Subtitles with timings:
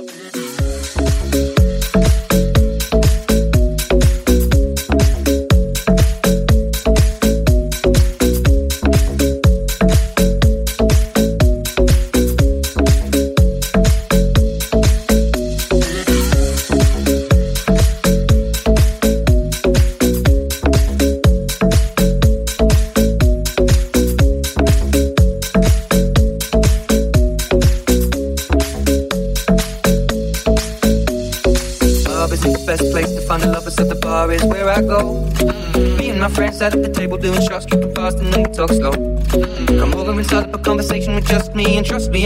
[0.00, 0.39] Yeah.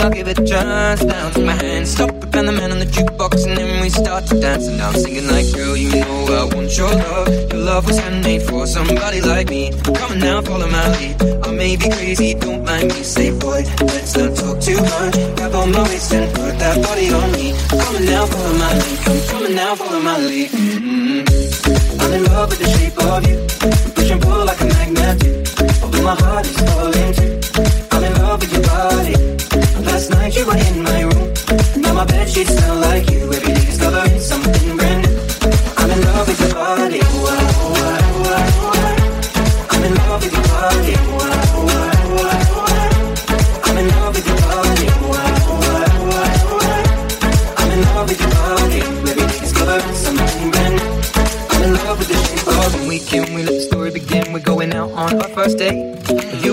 [0.05, 1.03] I'll give it a chance.
[1.03, 4.27] Down to my hands, stop it, the man on the jukebox, and then we start
[4.27, 4.67] to dance.
[4.69, 7.29] And I'm singing like, girl, you know I want your love.
[7.51, 9.73] Your love was handmade for somebody like me.
[9.83, 11.23] Come on now, follow my lead.
[11.47, 13.03] I may be crazy, don't mind me.
[13.03, 15.15] Say, boy, let's not talk too much.
[15.37, 17.55] Grab on my waist and put that body on me.
[17.71, 18.99] Come on now, follow my lead.
[19.07, 20.51] Come, come now, follow my lead.
[20.53, 22.03] Mm -hmm.
[22.03, 23.37] I'm in love with the shape of you.
[23.95, 25.17] Push and pull like a magnet.
[25.83, 27.84] Although my heart is falling too
[28.35, 29.15] over your body.
[29.87, 31.33] Last night you were in my room.
[31.83, 33.21] Now my bed sheets smell like you.
[33.33, 35.15] Every day discovering something brand new.
[35.79, 37.01] I'm in love with your body.
[39.71, 40.95] I'm in love with your body.
[43.67, 44.87] I'm in love with your body.
[47.61, 48.81] I'm in love with your body.
[48.83, 50.83] Every day discovering something new.
[51.53, 53.33] I'm in love with the shape of when we can.
[53.35, 54.33] We let the story begin.
[54.33, 56.24] We're going out on our first date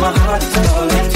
[0.00, 1.15] my heart is calling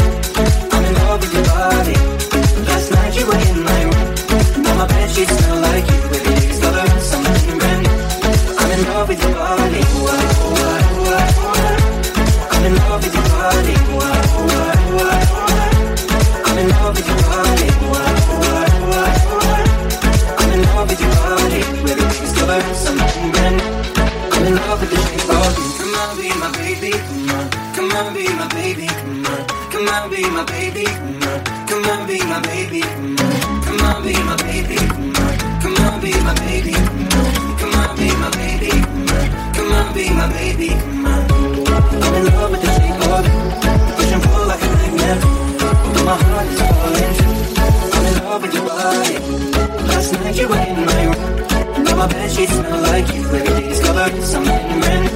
[50.71, 51.85] in my room.
[51.85, 53.23] Now my bed sheets smell like you.
[53.25, 55.13] Every day is something brand new.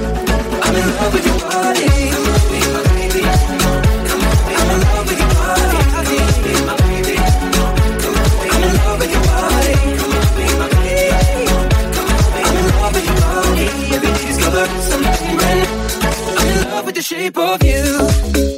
[0.65, 1.87] I'm in love with your body.
[2.95, 3.23] Baby,
[4.09, 5.79] come on, I'm in love with your body.
[8.03, 8.73] Come on, I'm in
[12.79, 13.67] love with your body.
[13.95, 14.33] Every day
[14.91, 15.67] something new.
[16.39, 18.54] I'm in love with the shape of you.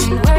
[0.00, 0.37] I've been waiting.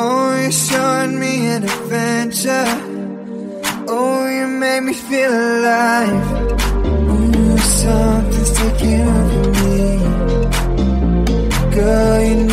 [0.00, 2.68] Oh, you showed me an adventure.
[3.88, 6.26] Oh, you made me feel alive.
[7.10, 9.82] Oh, something's taking over me.
[11.74, 12.47] Girl, you know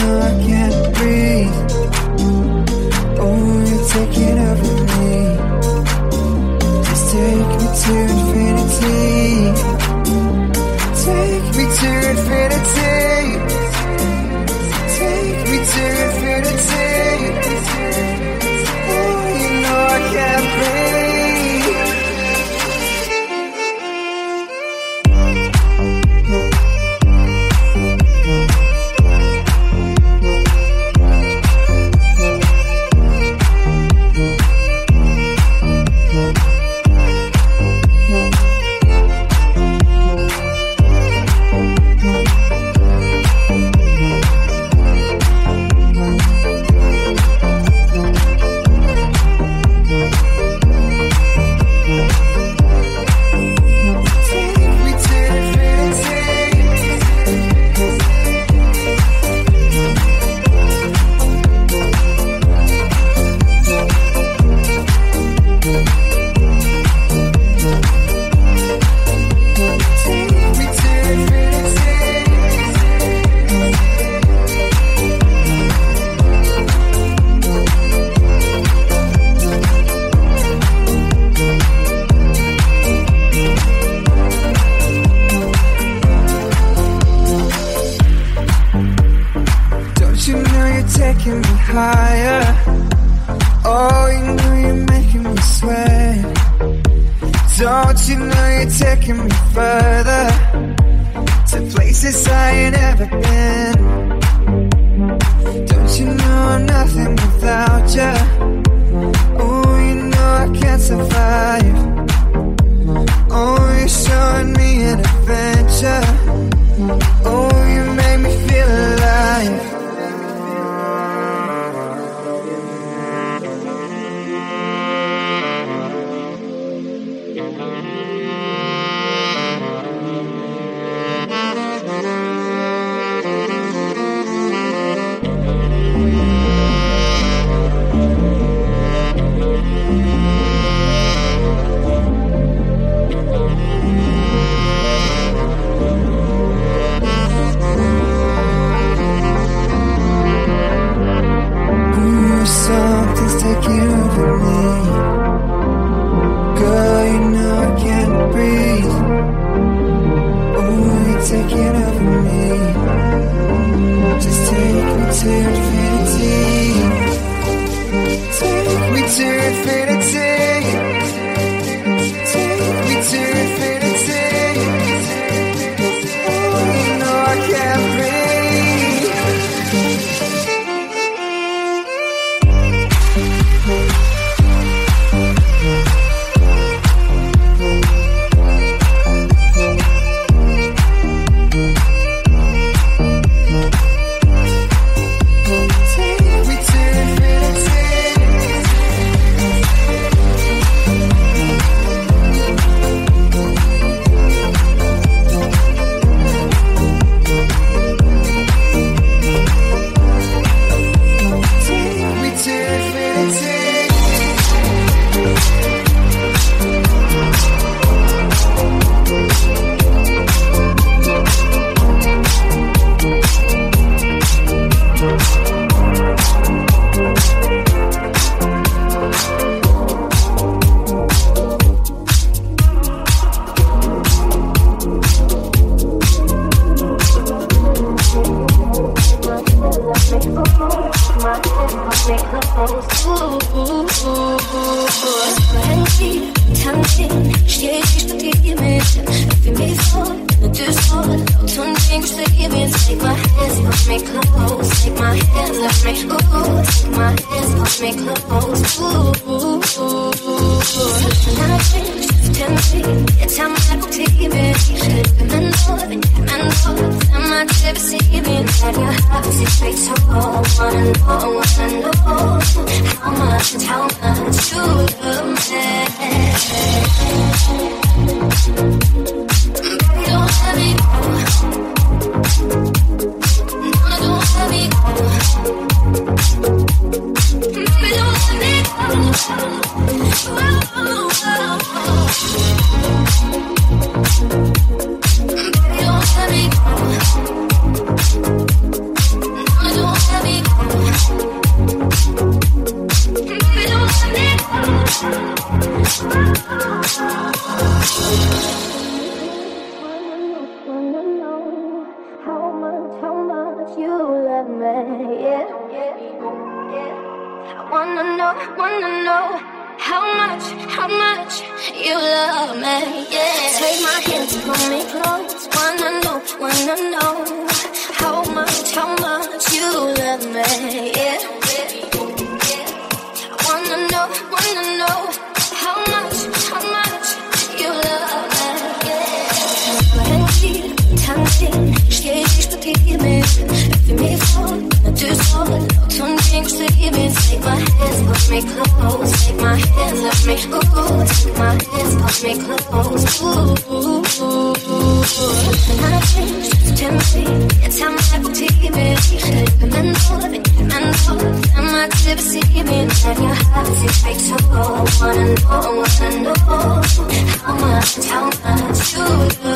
[367.45, 368.99] how much, how much you
[369.43, 369.54] love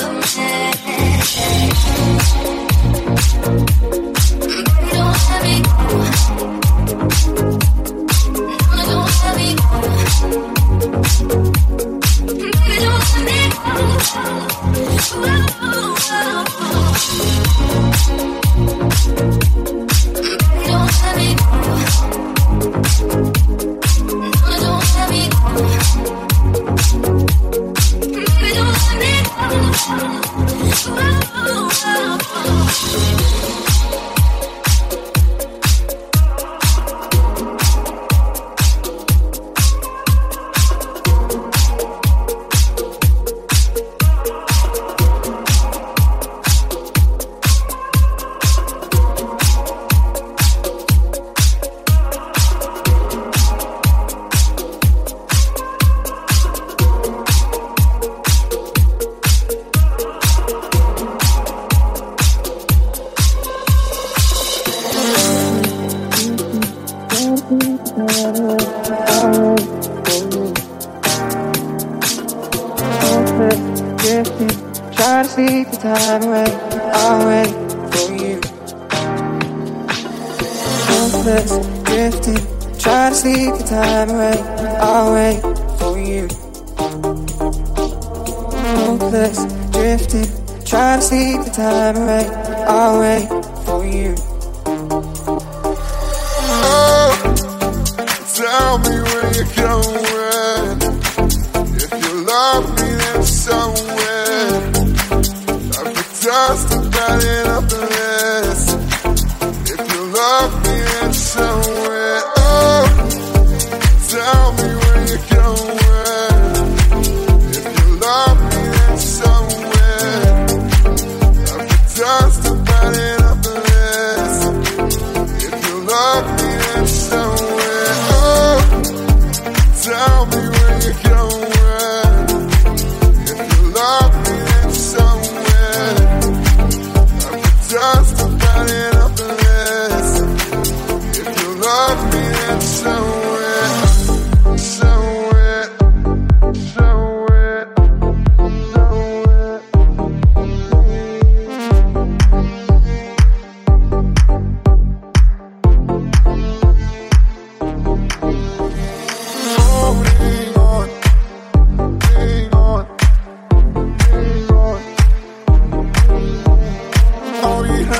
[106.99, 107.88] about it up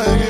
[0.07, 0.28] again.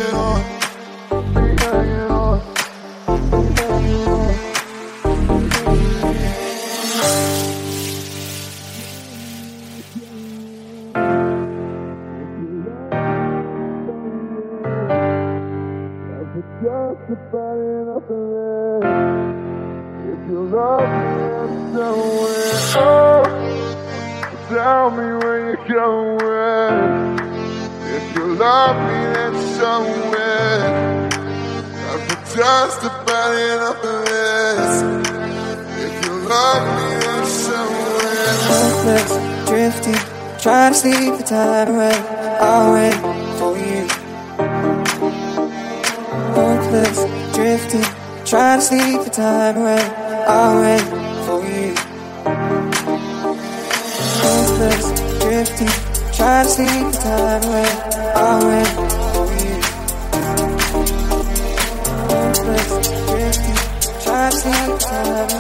[64.31, 65.38] That's not love.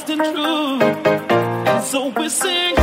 [0.00, 1.06] trust in truth.
[1.06, 2.79] And so we sing.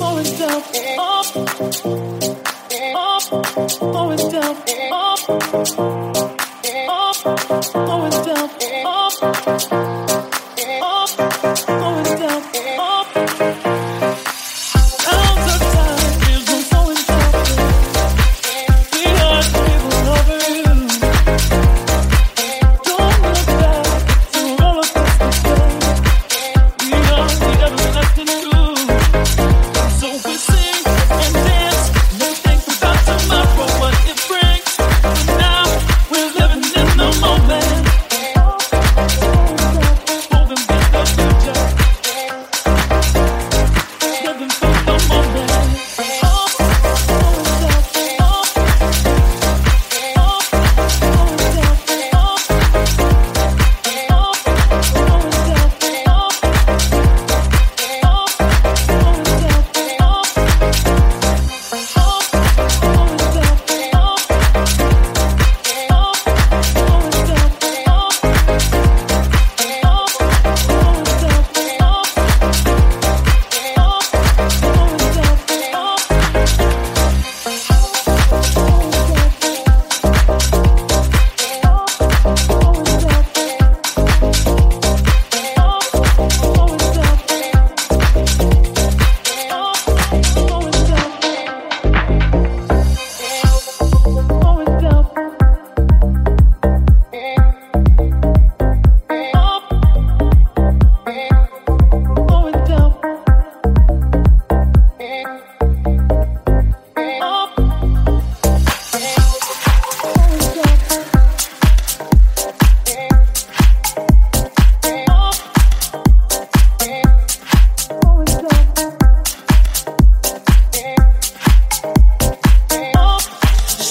[0.00, 0.62] always down,
[3.82, 4.47] always down.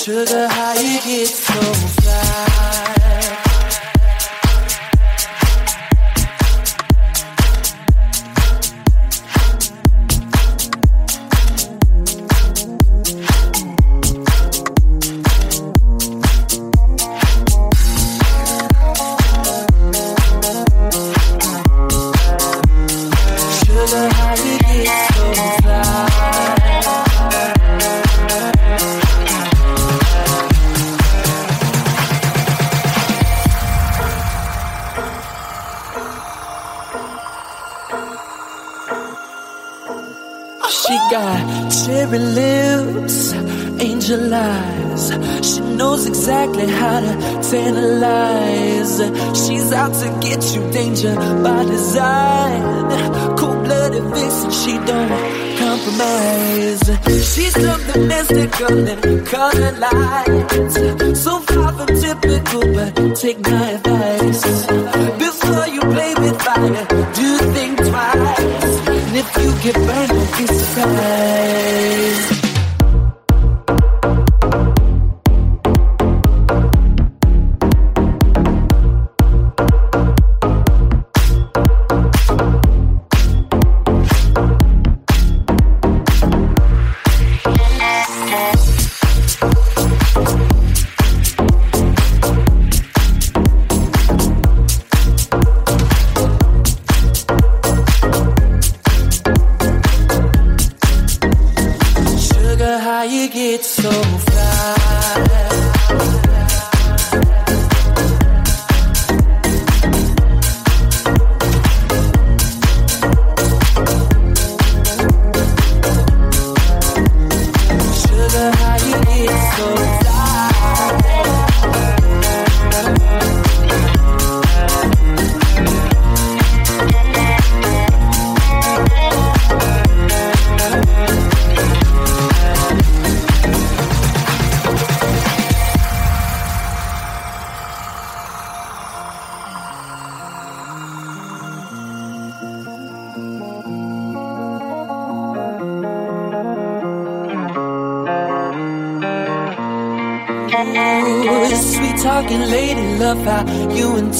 [0.07, 1.59] sugar, how you get so
[1.99, 2.76] fly?
[57.99, 60.75] Mystical and color lights.
[61.23, 64.41] So far from typical, but take my advice.
[65.17, 68.73] Before you play with fire, do think twice.
[68.87, 71.26] And if you get burned, be surprised.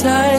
[0.02, 0.37] tight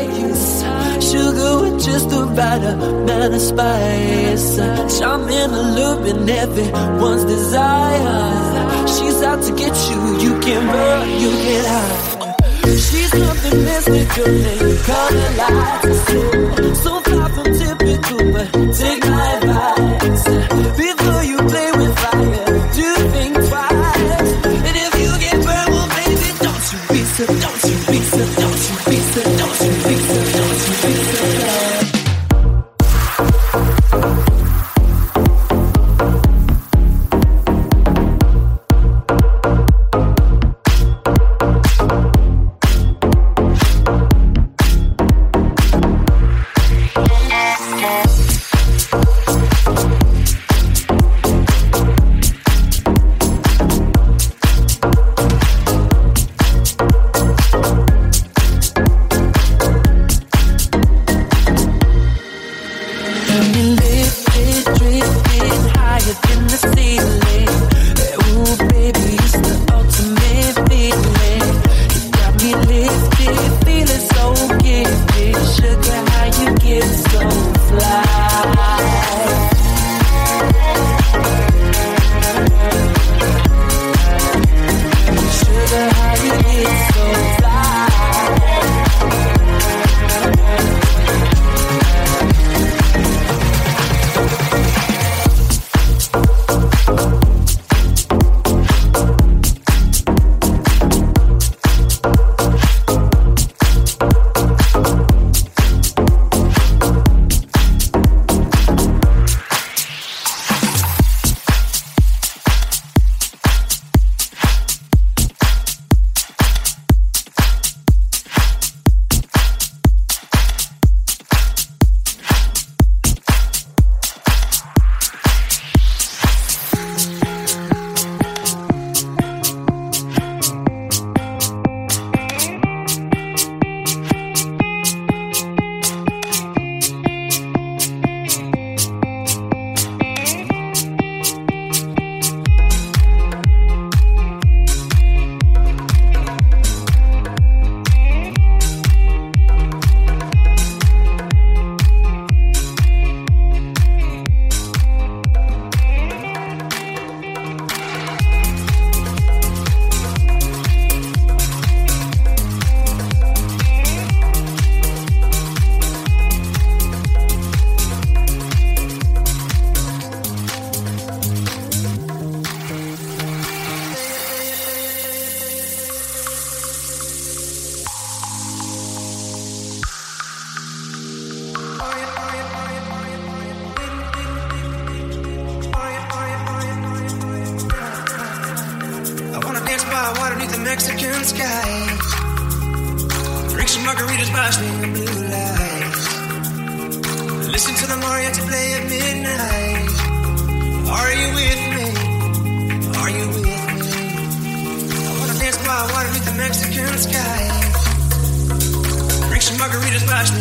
[209.98, 210.40] just watch me.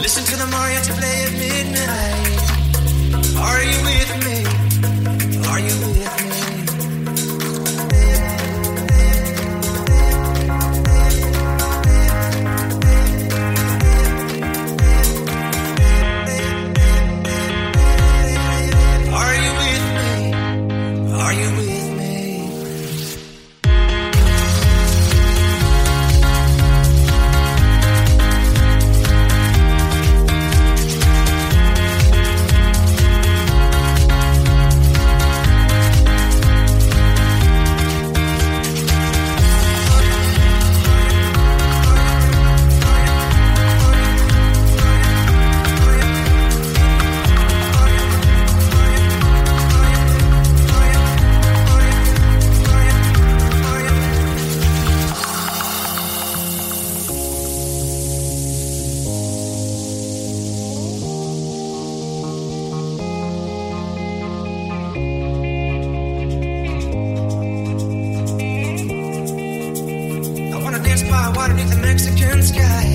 [0.00, 2.40] Listen to the mariachi play at midnight.
[3.38, 4.38] Are you with me?
[5.48, 5.93] Are you
[72.44, 72.93] sky.